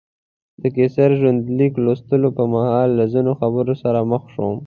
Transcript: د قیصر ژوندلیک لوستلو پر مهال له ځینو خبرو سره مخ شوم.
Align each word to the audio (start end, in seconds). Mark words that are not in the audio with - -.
د 0.61 0.63
قیصر 0.75 1.09
ژوندلیک 1.19 1.73
لوستلو 1.83 2.29
پر 2.35 2.45
مهال 2.53 2.89
له 2.99 3.05
ځینو 3.13 3.31
خبرو 3.39 3.73
سره 3.83 3.99
مخ 4.11 4.23
شوم. 4.33 4.55